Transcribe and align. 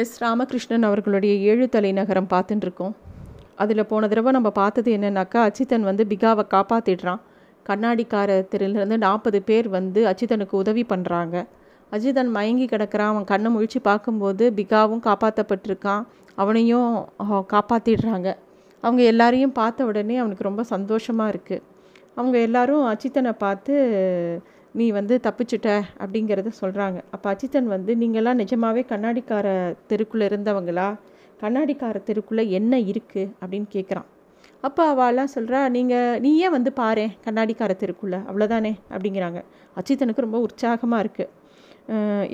S 0.00 0.16
Ramakrishnan 0.22 0.86
அவர்களுடைய 0.86 1.34
ஏழு 1.50 1.66
தலைநகரம் 1.74 2.28
பார்த்துட்டுருக்கோம். 2.32 2.94
அதில் 3.62 3.88
போன 3.90 4.08
தடவை 4.08 4.30
நம்ம 4.36 4.50
பார்த்தது 4.58 4.88
என்னன்னாக்கா 4.96 5.42
அச்சித்தன் 5.48 5.86
வந்து 5.88 6.02
பிகாவை 6.06 6.44
காப்பாற்றிடுறான் 6.54 7.20
கண்ணாடிக்கார 7.66 8.36
தெருலேருந்து 8.52 8.98
நாற்பது 9.04 9.38
பேர் 9.42 9.68
வந்து 9.76 10.00
அச்சித்தனுக்கு 10.10 10.54
உதவி 10.62 10.82
பண்ணுறாங்க 10.92 11.36
அஜிதன் 11.92 12.30
மயங்கி 12.36 12.66
கிடக்கிறான். 12.72 13.12
அவன் 13.12 13.26
கண்ணை 13.30 13.50
முழிச்சு 13.54 13.80
பார்க்கும்போது 13.88 14.44
பிகாவும் 14.58 15.02
காப்பாற்றப்பட்டிருக்கான் 15.08 16.04
அவனையும் 16.42 16.90
காப்பாற்றிடுறாங்க 17.54 18.28
அவங்க 18.82 19.02
எல்லாரையும் 19.12 19.56
பார்த்த 19.60 19.88
உடனே 19.90 20.16
அவனுக்கு 20.22 20.48
ரொம்ப 20.50 20.62
சந்தோஷமாக 20.74 21.32
இருக்குது 21.34 21.64
அவங்க 22.14 22.36
எல்லாரும் 22.48 22.84
அச்சித்தனை 22.92 23.32
பார்த்து 23.44 23.72
நீ 24.78 24.86
வந்து 24.96 25.14
தப்பிச்சிட்ட 25.26 25.68
அப்படிங்கிறத 26.02 26.50
சொல்கிறாங்க 26.60 26.98
அப்போ 27.14 27.26
அச்சித்தன் 27.32 27.70
வந்து 27.74 27.92
நீங்களாம் 28.02 28.40
நிஜமாவே 28.42 28.82
கண்ணாடிக்கார 28.92 29.46
தெருக்குள்ளே 29.90 30.26
இருந்தவங்களா? 30.30 30.88
கண்ணாடிக்கார 31.42 31.96
தெருக்குள்ளே 32.08 32.44
என்ன 32.58 32.78
இருக்குது 32.90 33.30
அப்படின்னு 33.40 33.68
கேட்குறான் 33.76 34.08
அப்போ 34.66 34.82
அவளாம் 34.92 35.32
சொல்கிறா 35.34 35.58
நீங்கள் 35.76 36.20
நீயே 36.24 36.48
வந்து 36.56 36.70
பாரு 36.80 37.04
கண்ணாடிக்கார 37.26 37.72
தெருக்குள்ளே 37.82 38.18
அவ்வளோதானே 38.28 38.72
அப்படிங்கிறாங்க. 38.94 39.40
அச்சித்தனுக்கு 39.78 40.26
ரொம்ப 40.26 40.38
உற்சாகமாக 40.46 41.02
இருக்குது 41.04 41.32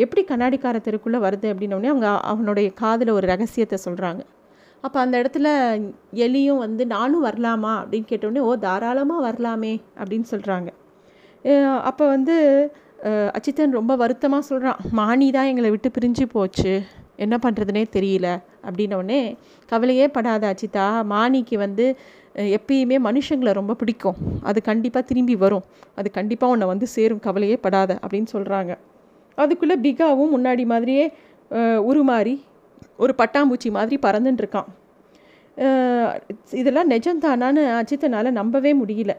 எப்படி 0.05 0.23
கண்ணாடிக்கார 0.31 0.77
தெருக்குள்ளே 0.85 1.19
வருது? 1.27 1.49
அப்படின்னோடனே 1.53 1.91
அவங்க 1.95 2.11
அவனுடைய 2.33 2.69
காதில் 2.83 3.17
ஒரு 3.19 3.27
ரகசியத்தை 3.27 3.79
சொல்கிறாங்க 3.87 4.23
அப்போ 4.85 4.99
அந்த 5.01 5.15
இடத்துல 5.23 5.49
எலியும் 6.27 6.63
வந்து 6.67 6.83
நானும் 6.87 7.27
வரலாமா? 7.27 7.73
அப்படின்னு 7.83 8.11
கேட்டோடனே 8.13 8.45
ஓ 8.51 8.53
தாராளமாக 8.67 9.27
வரலாமே 9.29 9.75
அப்படின்னு 10.01 10.29
சொல்கிறாங்க 10.31 10.71
அப்போ 11.89 12.05
வந்து 12.15 12.37
அச்சித்தன் 13.37 13.79
ரொம்ப 13.79 13.93
வருத்தமாக 14.03 14.43
சொல்கிறான் 14.49 14.81
மாணி 14.99 15.29
தான் 15.37 15.49
எங்களை 15.53 15.69
விட்டு 15.75 15.89
பிரிஞ்சு 15.97 16.25
போச்சு. 16.35 16.73
என்ன 17.25 17.35
பண்ணுறதுனே 17.45 17.83
தெரியல. 17.97 18.29
அப்படின்னோடனே 18.67 19.21
கவலையே 19.73 20.07
படாத 20.17 20.45
அச்சிதா 20.53 20.87
மாணிக்கு 21.13 21.57
வந்து 21.65 21.87
எப்பயுமே 22.59 22.97
மனுஷங்களை 23.07 23.53
ரொம்ப 23.61 23.73
பிடிக்கும். 23.81 24.19
அது 24.51 24.59
கண்டிப்பாக 24.69 25.05
திரும்பி 25.11 25.35
வரும். 25.43 25.65
அது 26.01 26.09
கண்டிப்பாக 26.19 26.55
உன்னை 26.55 26.67
வந்து 26.73 26.87
சேரும். 26.95 27.23
கவலையே 27.27 27.57
படாத. 27.65 27.91
அப்படின்னு 28.05 28.31
சொல்கிறாங்க 28.37 28.73
அதுக்குள்ளே 29.39 29.77
பிகாவும் 29.87 30.33
முன்னாடி 30.37 30.65
மாதிரியே 30.73 31.05
உருமாறி 31.91 32.35
ஒரு 33.03 33.13
பட்டாம்பூச்சி 33.21 33.69
மாதிரி 33.77 33.97
பறந்துட்டுருக்கான் 34.07 34.71
இதெல்லாம் 36.61 36.91
நிஜம்தானான்னு 36.95 37.63
அஜித்தனால் 37.81 38.37
நம்பவே 38.41 38.73
முடியல. 38.81 39.15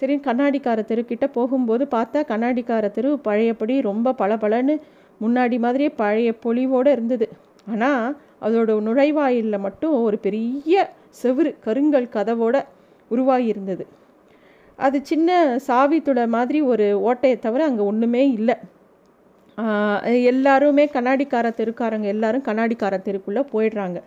சரி 0.00 0.14
கண்ணாடிக்கார 0.26 0.80
தெருக்கிட்ட 0.90 1.26
போகும்போது 1.36 1.84
பார்த்தா 1.94 2.20
கண்ணாடிக்கார 2.30 2.84
தெரு 2.96 3.10
பழையபடி 3.26 3.74
ரொம்ப 3.88 4.14
பளபளன்னு 4.20 4.74
முன்னாடி 5.20 5.56
மாதிரியே 5.64 5.90
பழைய 6.02 6.30
பொலிவோடு 6.44 6.90
இருந்தது. 6.96 7.26
ஆனால் 7.72 8.06
அதோட 8.46 8.70
நுழைவாயிலில் 8.86 9.64
மட்டும் 9.66 9.94
ஒரு 10.06 10.16
பெரிய 10.24 10.74
செவுரு 11.20 11.50
கருங்கல் 11.66 12.08
கதவோட 12.16 12.56
உருவாகி 13.10 13.46
இருந்தது 13.52 13.84
அது 14.78 14.98
சின்ன 15.10 15.30
சாவித்துளை 15.66 16.24
மாதிரி 16.36 16.60
ஒரு 16.72 16.86
ஓட்டையை 17.08 17.36
தவிர 17.44 17.64
அங்கே 17.70 17.84
ஒன்றுமே 17.90 18.22
இல்லை. 18.38 18.56
எல்லாருமே 20.30 20.84
கண்ணாடிக்கார 20.94 21.46
தெருக்காரங்க 21.58 22.08
எல்லாரும் 22.14 22.46
கண்ணாடிக்கார 22.48 22.94
தெருக்குள்ளே 23.06 23.42
போயிடுறாங்க. 23.52 23.98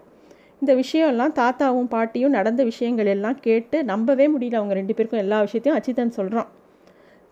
இந்த 0.62 0.74
விஷயம்லாம் 0.76 1.34
தாத்தாவும் 1.42 1.90
பாட்டியும் 1.96 2.36
நடந்த 2.38 2.62
விஷயங்கள் 2.64 3.10
எல்லாம் 3.16 3.40
கேட்டு 3.40 3.78
நம்பவே 3.92 4.26
முடியல. 4.36 4.60
அவங்க 4.60 4.76
ரெண்டு 4.80 4.94
பேருக்கும் 4.94 5.24
எல்லா 5.26 5.40
விஷயத்தையும் 5.40 5.80
அச்சித்தன் 5.80 6.18
சொல்கிறான் 6.20 6.50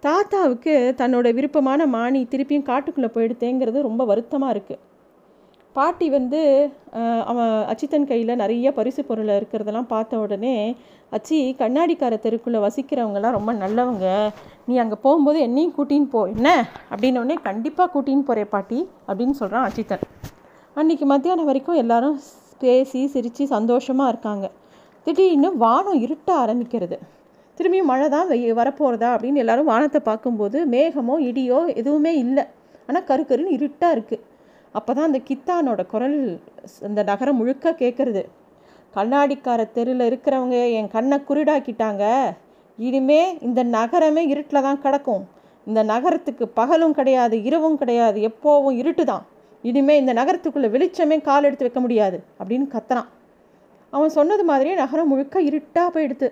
தாத்தாவுக்கு 0.04 0.74
தன்னோட 0.98 1.28
விருப்பமான 1.34 1.86
மானி 1.96 2.20
திருப்பியும் 2.32 2.68
காட்டுக்குள்ளே 2.72 3.10
போயிடுத்தேங்கிறது 3.16 3.88
ரொம்ப 3.88 4.06
வருத்தமாக 4.06 4.54
இருக்குது 4.56 4.82
பாட்டி 5.76 6.08
வந்து 6.10 6.42
அவன் 7.32 7.54
அச்சித்தன் 7.72 8.08
கையில் 8.12 8.40
நிறைய 8.42 8.68
பரிசு 8.72 9.02
பொருளை 9.06 9.34
இருக்கிறதெல்லாம் 9.40 9.90
பார்த்த 9.94 10.20
உடனே 10.20 10.54
அச்சி 11.10 11.38
கண்ணாடிக்கார 11.60 12.14
தெருக்குள்ளே 12.26 12.60
வசிக்கிறவங்கலாம் 12.66 13.36
ரொம்ப 13.38 13.52
நல்லவங்க. 13.64 14.06
நீ 14.68 14.76
அங்கே 14.84 14.98
போகும்போது 15.02 15.40
என்னையும் 15.48 15.76
கூட்டின்னு 15.78 16.10
போ. 16.14 16.22
என்ன? 16.36 16.50
அப்படின்னோடனே 16.92 17.36
கண்டிப்பாக 17.50 17.90
கூட்டின்னு 17.96 18.28
போகிறேன் 18.30 18.52
பாட்டி 18.56 18.80
அப்படின்னு 19.08 19.36
சொல்கிறான் 19.42 19.68
அச்சித்தன் 19.70 20.06
அன்றைக்கி 20.76 21.06
மத்தியானம் 21.14 21.50
வரைக்கும் 21.50 21.82
எல்லாரும் 21.84 22.18
பேசி 22.62 23.02
சிரித்து 23.14 23.44
சந்தோஷமாக 23.56 24.12
இருக்காங்க. 24.14 24.46
திடீர்னு 25.08 25.50
வானம் 25.64 26.00
இருட்ட 26.06 26.30
ஆரம்பிக்கிறது. 26.44 26.98
திரும்பியும் 27.58 27.90
மழை 27.92 28.08
தான் 28.14 28.30
வெய்ய 28.32 28.54
வரப்போகிறதா 28.60 29.10
அப்படின்னு 29.16 29.42
எல்லாரும் 29.44 29.70
வானத்தை 29.74 30.00
பார்க்கும்போது 30.08 30.58
மேகமோ 30.74 31.16
இடியோ 31.30 31.60
எதுவுமே 31.82 32.14
இல்லை. 32.24 32.46
ஆனால் 32.88 33.06
கருக்கருன்னு 33.10 33.56
இருட்டாக 33.58 33.96
இருக்குது 33.98 34.24
அப்போ 34.78 34.92
தான் 34.96 35.08
அந்த 35.10 35.20
கித்தானோட 35.28 35.82
குரல் 35.92 36.18
அந்த 36.88 37.00
நகரம் 37.12 37.40
முழுக்க 37.42 37.76
கேட்குறது 37.84 38.24
கண்ணாடிக்கார 38.98 39.62
தெருவில் 39.78 40.08
இருக்கிறவங்க 40.10 40.58
என் 40.80 40.92
கண்ணை 40.96 41.18
குருடாக்கிட்டாங்க. 41.30 42.04
இனிமே 42.88 43.22
இந்த 43.48 43.62
நகரமே 43.78 44.24
இருட்டில் 44.34 44.66
தான் 44.68 44.82
கிடக்கும். 44.86 45.24
இந்த 45.68 45.82
நகரத்துக்கு 45.92 46.46
பகலும் 46.60 46.98
கிடையாது 47.00 47.36
இரவும் 47.50 47.80
கிடையாது 47.82 48.20
எப்போவும் 48.30 48.78
இருட்டு 48.82 49.04
தான் 49.12 49.24
இனிமே 49.70 49.94
இந்த 50.02 50.12
நகரத்துக்குள்ளே 50.20 50.70
வெளிச்சமே 50.76 51.18
கால் 51.28 51.48
எடுத்து 51.48 51.66
வைக்க 51.68 51.82
முடியாது 51.86 52.18
அப்படின்னு 52.40 52.68
கத்துறான். 52.74 53.10
அவன் 53.94 54.16
சொன்னது 54.18 54.44
மாதிரியே 54.50 54.76
நகரம் 54.82 55.12
முழுக்க 55.12 55.38
இருட்டாக 55.50 55.90
போயிடுது. 55.96 56.28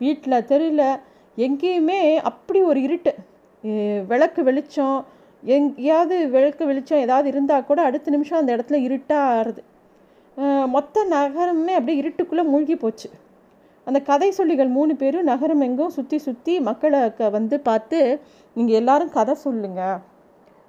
வீட்டில் 0.00 0.46
தெருவில் 0.50 0.88
எங்கேயுமே 1.46 1.98
அப்படி 2.30 2.60
ஒரு 2.70 2.80
இருட்டு. 2.86 3.12
விளக்கு 4.10 4.40
வெளிச்சம் 4.48 4.96
எங்கேயாவது 5.56 6.16
விளக்கு 6.34 6.64
வெளிச்சம் 6.70 7.02
ஏதாவது 7.04 7.28
இருந்தால் 7.32 7.68
கூட 7.70 7.80
அடுத்த 7.88 8.12
நிமிஷம் 8.14 8.40
அந்த 8.40 8.50
இடத்துல 8.56 8.78
இருட்டாக 8.86 9.34
ஆறுது. 9.38 9.62
மொத்த 10.74 11.04
நகரமே 11.14 11.74
அப்படியே 11.78 12.00
இருட்டுக்குள்ளே 12.02 12.44
மூழ்கி 12.52 12.76
போச்சு. 12.84 13.08
அந்த 13.86 13.98
கதை 14.08 14.28
சொல்லிகள் 14.38 14.70
மூணு 14.76 14.92
பேரும் 15.02 15.28
நகரம் 15.32 15.62
எங்கும் 15.66 15.94
சுற்றி 15.96 16.18
சுற்றி 16.26 16.54
மக்களை 16.68 17.00
வந்து 17.36 17.56
பார்த்து 17.68 17.98
நீங்கள் 18.56 18.78
எல்லாரும் 18.80 19.14
கதை 19.18 19.34
சொல்லுங்கள் 19.46 19.98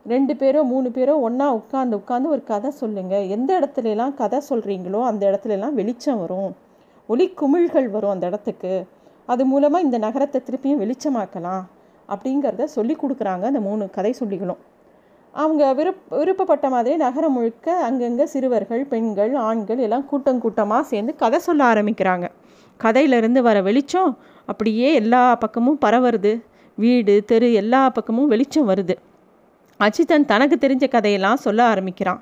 ரெண்டு 0.08 0.34
பேரோ 0.34 0.64
மூணு 0.64 0.88
பேரோ 0.90 1.14
ஒன்றா 1.28 1.46
உட்காந்து 1.56 1.96
உட்காந்து 2.00 2.28
ஒரு 2.34 2.44
கதை 2.44 2.70
சொல்லுங்கள் 2.72 3.28
எந்த 3.28 3.52
இடத்துலலாம் 3.60 4.14
கதை 4.14 4.40
சொல்கிறீங்களோ 4.50 5.00
அந்த 5.04 5.24
இடத்துலலாம் 5.30 5.78
வெளிச்சம் 5.80 6.20
வரும். 6.20 6.52
ஒளி 7.10 7.26
குமிழ்கள் 7.40 7.88
வரும் 7.90 8.10
அந்த 8.10 8.26
இடத்துக்கு. 8.26 8.74
அது 9.26 9.46
மூலமாக 9.46 9.86
இந்த 9.86 9.98
நகரத்தை 9.98 10.42
திருப்பியும் 10.48 10.82
வெளிச்சமாக்கலாம் 10.84 11.64
அப்படிங்கிறத 12.10 12.64
சொல்லி 12.64 12.96
கொடுக்குறாங்க 13.02 13.44
அந்த 13.52 13.60
மூணு 13.60 13.90
கதை 13.90 14.16
சொல்லிகளும். 14.20 14.62
அவங்க 15.34 15.74
விருப் 15.74 16.04
விருப்பப்பட்ட 16.20 16.70
மாதிரி 16.70 16.96
நகரம் 16.96 17.36
முழுக்க 17.38 17.78
அங்கங்கே 17.88 18.26
சிறுவர்கள் 18.26 18.86
பெண்கள் 18.86 19.34
ஆண்கள் 19.48 19.78
எல்லாம் 19.78 20.06
கூட்டம் 20.06 20.40
கூட்டமாக 20.40 20.84
சேர்ந்து 20.84 21.16
கதை 21.16 21.40
சொல்ல 21.40 21.62
ஆரம்பிக்கிறாங்க. 21.74 22.28
கதையிலேருந்து 22.80 23.42
வர 23.42 23.58
வெளிச்சம் 23.62 24.18
அப்படியே 24.46 24.94
எல்லா 24.94 25.24
பக்கமும் 25.36 25.82
பரவுறது. 25.86 26.34
வீடு 26.76 27.24
தெரு 27.26 27.54
எல்லா 27.54 27.90
பக்கமும் 27.90 28.28
வெளிச்சம் 28.28 28.70
வருது. 28.70 28.96
அச்சித்தன் 29.80 30.30
தனக்கு 30.32 30.56
தெரிஞ்ச 30.64 30.86
கதையெல்லாம் 30.96 31.44
சொல்ல 31.46 31.62
ஆரம்பிக்கிறான். 31.72 32.22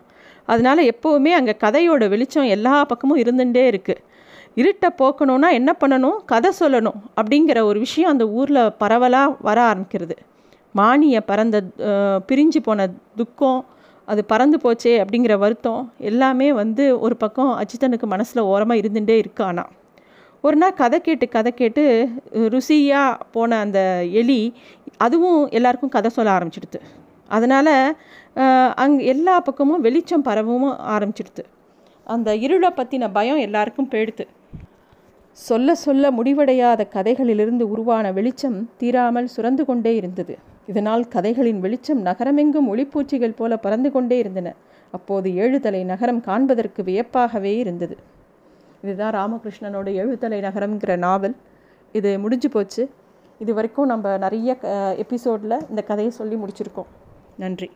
அதனால 0.51 0.77
எப்போவுமே 0.91 1.31
அங்கே 1.39 1.53
கதையோட 1.63 2.03
வெளிச்சம் 2.13 2.51
எல்லா 2.55 2.75
பக்கமும் 2.91 3.21
இருந்துகிட்டே 3.23 3.63
இருக்குது 3.71 4.01
இருட்டை 4.61 4.89
போக்கணும்னா 5.01 5.49
என்ன 5.59 5.71
பண்ணணும்? 5.81 6.17
கதை 6.31 6.49
சொல்லணும் 6.61 6.97
அப்படிங்கிற 7.19 7.59
ஒரு 7.69 7.79
விஷயம் 7.85 8.11
அந்த 8.13 8.25
ஊரில் 8.39 8.63
பரவலாக 8.81 9.35
வர 9.47 9.57
ஆரம்பிக்கிறது. 9.71 10.15
மானிய 10.79 11.17
பறந்த 11.29 11.57
பிரிஞ்சு 12.29 12.59
போன 12.67 12.87
துக்கம் 13.19 13.61
அது 14.07 14.21
பறந்து 14.31 14.57
போச்சே 14.63 14.93
அப்படிங்கிற 15.01 15.33
வருத்தம் 15.43 15.83
எல்லாமே 16.09 16.47
வந்து 16.61 16.85
ஒரு 17.05 17.15
பக்கம் 17.23 17.51
அஜித்தனுக்கு 17.61 18.07
மனசில் 18.13 18.47
ஓரமாக 18.53 18.81
இருந்துகிட்டே 18.81 19.15
இருக்கானா 19.23 19.65
ஒரு 20.43 20.57
நாள் 20.61 20.79
கதை 20.81 20.97
கேட்டு 21.01 21.25
கதை 21.35 21.51
கேட்டு 21.59 21.83
ருசியாக 22.53 23.19
போன 23.35 23.59
அந்த 23.65 23.79
எலி 24.21 24.41
அதுவும் 25.05 25.39
எல்லாருக்கும் 25.57 25.93
கதை 25.95 26.09
சொல்ல 26.17 26.31
ஆரம்பிச்சிடுது. 26.37 26.79
அதனால் 27.37 27.73
அங்கே 28.83 29.03
எல்லா 29.13 29.35
பக்கமும் 29.47 29.83
வெளிச்சம் 29.87 30.25
பரவவும் 30.27 30.77
ஆரம்பிச்சிடுது 30.95 31.43
அந்த 32.07 32.29
இருளை 32.45 32.69
பற்றின 32.77 33.09
பயம் 33.17 33.43
எல்லாருக்கும் 33.47 33.91
போயிடுது 33.91 34.25
சொல்ல 35.37 35.75
சொல்ல 35.83 36.09
முடிவடையாத 36.17 36.81
கதைகளிலிருந்து 36.95 37.63
உருவான 37.73 38.05
வெளிச்சம் 38.17 38.57
தீராமல் 38.81 39.29
சுரந்து 39.35 39.63
கொண்டே 39.69 39.91
இருந்தது. 39.99 40.33
இதனால் 40.71 41.03
கதைகளின் 41.15 41.61
வெளிச்சம் 41.63 42.01
நகரமெங்கும் 42.07 42.67
ஒளிப்பூச்சிகள் 42.73 43.37
போல 43.39 43.57
பறந்து 43.63 43.89
கொண்டே 43.95 44.17
இருந்தன. 44.23 44.49
அப்போது 44.97 45.29
ஏழுதலை 45.43 45.81
நகரம் 45.91 46.21
காண்பதற்கு 46.27 46.81
வியப்பாகவே 46.89 47.53
இருந்தது. 47.63 47.95
இதுதான் 48.83 49.15
ராமகிருஷ்ணனோட 49.19 49.89
எழுத்தலை 50.03 50.39
நகரம்ங்கிற 50.47 50.95
நாவல். 51.05 51.35
இது 51.99 52.11
முடிஞ்சு 52.25 52.49
போச்சு. 52.55 52.83
இது 53.43 53.51
வரைக்கும் 53.57 53.91
நம்ம 53.93 54.17
நிறைய 54.25 54.51
எபிசோடில் 55.03 55.57
இந்த 55.71 55.81
கதையை 55.89 56.11
சொல்லி 56.19 56.37
முடிச்சிருக்கோம். 56.43 56.91
நன்றி. 57.39 57.67